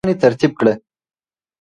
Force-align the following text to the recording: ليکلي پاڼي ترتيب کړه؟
ليکلي 0.03 0.07
پاڼي 0.11 0.21
ترتيب 0.23 0.51
کړه؟ 0.59 0.73